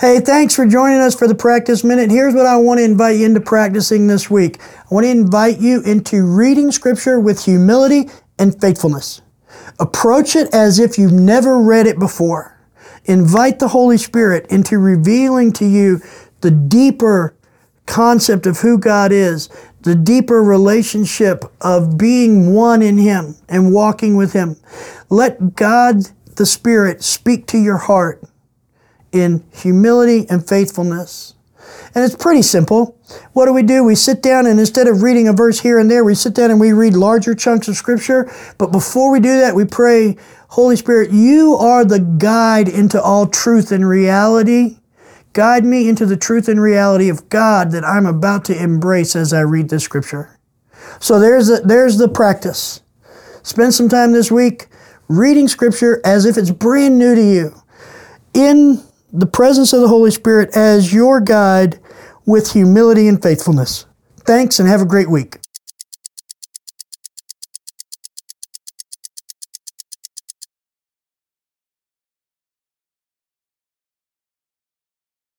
Hey, 0.00 0.18
thanks 0.18 0.56
for 0.56 0.64
joining 0.64 0.98
us 0.98 1.14
for 1.14 1.28
the 1.28 1.34
practice 1.34 1.84
minute. 1.84 2.10
Here's 2.10 2.34
what 2.34 2.46
I 2.46 2.56
want 2.56 2.78
to 2.78 2.84
invite 2.84 3.18
you 3.18 3.26
into 3.26 3.42
practicing 3.42 4.06
this 4.06 4.30
week. 4.30 4.58
I 4.58 4.94
want 4.94 5.04
to 5.04 5.10
invite 5.10 5.60
you 5.60 5.82
into 5.82 6.24
reading 6.24 6.72
scripture 6.72 7.20
with 7.20 7.44
humility 7.44 8.08
and 8.38 8.58
faithfulness. 8.58 9.20
Approach 9.78 10.36
it 10.36 10.54
as 10.54 10.78
if 10.78 10.96
you've 10.96 11.12
never 11.12 11.60
read 11.60 11.86
it 11.86 11.98
before. 11.98 12.58
Invite 13.04 13.58
the 13.58 13.68
Holy 13.68 13.98
Spirit 13.98 14.46
into 14.48 14.78
revealing 14.78 15.52
to 15.52 15.66
you 15.66 16.00
the 16.40 16.50
deeper 16.50 17.36
concept 17.84 18.46
of 18.46 18.60
who 18.60 18.78
God 18.78 19.12
is, 19.12 19.50
the 19.82 19.94
deeper 19.94 20.42
relationship 20.42 21.44
of 21.60 21.98
being 21.98 22.54
one 22.54 22.80
in 22.80 22.96
Him 22.96 23.36
and 23.50 23.70
walking 23.70 24.16
with 24.16 24.32
Him. 24.32 24.56
Let 25.10 25.56
God, 25.56 26.06
the 26.36 26.46
Spirit, 26.46 27.02
speak 27.02 27.46
to 27.48 27.58
your 27.58 27.76
heart 27.76 28.24
in 29.12 29.44
humility 29.52 30.26
and 30.28 30.46
faithfulness. 30.46 31.34
And 31.94 32.04
it's 32.04 32.16
pretty 32.16 32.42
simple. 32.42 32.96
What 33.32 33.46
do 33.46 33.52
we 33.52 33.62
do? 33.62 33.82
We 33.82 33.94
sit 33.94 34.22
down 34.22 34.46
and 34.46 34.60
instead 34.60 34.86
of 34.86 35.02
reading 35.02 35.28
a 35.28 35.32
verse 35.32 35.60
here 35.60 35.78
and 35.78 35.90
there, 35.90 36.04
we 36.04 36.14
sit 36.14 36.34
down 36.34 36.50
and 36.50 36.60
we 36.60 36.72
read 36.72 36.94
larger 36.94 37.34
chunks 37.34 37.68
of 37.68 37.76
scripture. 37.76 38.30
But 38.58 38.70
before 38.70 39.10
we 39.10 39.20
do 39.20 39.40
that, 39.40 39.54
we 39.54 39.64
pray, 39.64 40.16
Holy 40.48 40.76
Spirit, 40.76 41.10
you 41.10 41.54
are 41.54 41.84
the 41.84 42.00
guide 42.00 42.68
into 42.68 43.00
all 43.00 43.26
truth 43.26 43.72
and 43.72 43.88
reality. 43.88 44.78
Guide 45.32 45.64
me 45.64 45.88
into 45.88 46.06
the 46.06 46.16
truth 46.16 46.48
and 46.48 46.60
reality 46.60 47.08
of 47.08 47.28
God 47.28 47.70
that 47.72 47.84
I'm 47.84 48.06
about 48.06 48.44
to 48.46 48.62
embrace 48.62 49.14
as 49.14 49.32
I 49.32 49.40
read 49.40 49.68
this 49.68 49.84
scripture. 49.84 50.38
So 50.98 51.18
there's 51.18 51.48
the, 51.48 51.60
there's 51.64 51.98
the 51.98 52.08
practice. 52.08 52.80
Spend 53.42 53.74
some 53.74 53.88
time 53.88 54.12
this 54.12 54.30
week 54.30 54.66
reading 55.08 55.48
scripture 55.48 56.00
as 56.04 56.24
if 56.24 56.36
it's 56.36 56.50
brand 56.50 56.98
new 56.98 57.14
to 57.14 57.22
you. 57.22 57.62
In 58.34 58.82
the 59.12 59.26
presence 59.26 59.72
of 59.72 59.80
the 59.80 59.88
Holy 59.88 60.10
Spirit 60.10 60.56
as 60.56 60.92
your 60.92 61.20
guide 61.20 61.78
with 62.26 62.52
humility 62.52 63.08
and 63.08 63.22
faithfulness. 63.22 63.86
Thanks 64.20 64.60
and 64.60 64.68
have 64.68 64.80
a 64.80 64.86
great 64.86 65.10
week. 65.10 65.39